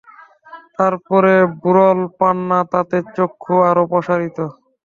তার 0.75 0.93
পরে 1.07 1.33
বেরোল 1.61 1.99
পান্না, 2.19 2.59
তাতে 2.73 2.97
চক্ষু 3.15 3.55
আরো 3.69 3.83
প্রসারিত। 3.91 4.37